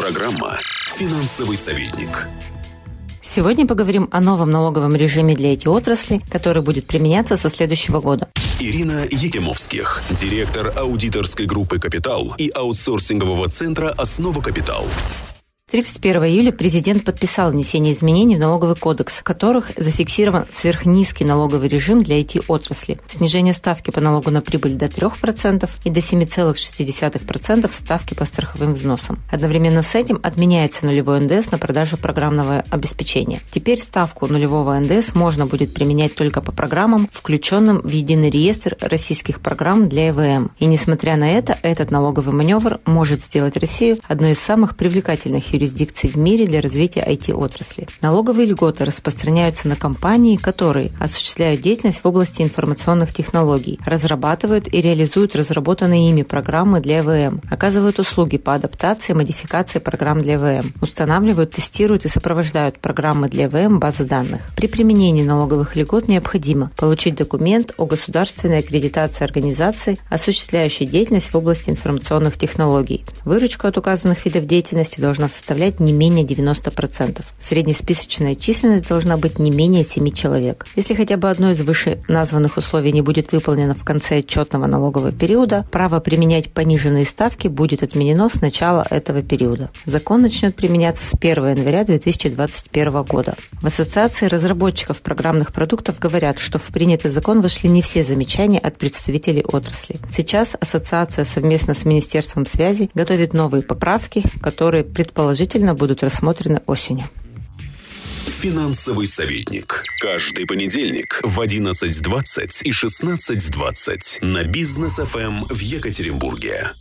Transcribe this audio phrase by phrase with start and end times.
[0.00, 0.56] Программа
[0.96, 2.26] «Финансовый советник».
[3.20, 8.30] Сегодня поговорим о новом налоговом режиме для IT-отрасли, который будет применяться со следующего года.
[8.58, 14.86] Ирина Егемовских, директор аудиторской группы «Капитал» и аутсорсингового центра «Основа Капитал».
[15.70, 22.02] 31 июля президент подписал внесение изменений в налоговый кодекс, в которых зафиксирован сверхнизкий налоговый режим
[22.02, 28.24] для IT-отрасли, снижение ставки по налогу на прибыль до 3% и до 7,6% ставки по
[28.24, 29.20] страховым взносам.
[29.30, 33.40] Одновременно с этим отменяется нулевой НДС на продажу программного обеспечения.
[33.52, 39.40] Теперь ставку нулевого НДС можно будет применять только по программам, включенным в единый реестр российских
[39.40, 40.50] программ для ЭВМ.
[40.58, 46.10] И несмотря на это, этот налоговый маневр может сделать Россию одной из самых привлекательных юрисдикций
[46.10, 47.86] в мире для развития IT-отрасли.
[48.00, 55.36] Налоговые льготы распространяются на компании, которые осуществляют деятельность в области информационных технологий, разрабатывают и реализуют
[55.36, 61.52] разработанные ими программы для ЭВМ, оказывают услуги по адаптации и модификации программ для ЭВМ, устанавливают,
[61.52, 64.40] тестируют и сопровождают программы для ЭВМ базы данных.
[64.56, 71.70] При применении налоговых льгот необходимо получить документ о государственной аккредитации организации, осуществляющей деятельность в области
[71.70, 73.04] информационных технологий.
[73.24, 77.24] Выручка от указанных видов деятельности должна составлять составлять не менее 90%.
[77.42, 80.64] Среднесписочная численность должна быть не менее 7 человек.
[80.76, 85.10] Если хотя бы одно из выше названных условий не будет выполнено в конце отчетного налогового
[85.10, 89.70] периода, право применять пониженные ставки будет отменено с начала этого периода.
[89.86, 93.34] Закон начнет применяться с 1 января 2021 года.
[93.60, 98.78] В Ассоциации разработчиков программных продуктов говорят, что в принятый закон вошли не все замечания от
[98.78, 99.96] представителей отрасли.
[100.12, 107.08] Сейчас Ассоциация совместно с Министерством связи готовит новые поправки, которые предположительно предположительно будут рассмотрены осенью.
[108.42, 109.82] Финансовый советник.
[110.00, 116.72] Каждый понедельник в 11.20 и 16.20 на бизнес ФМ в Екатеринбурге.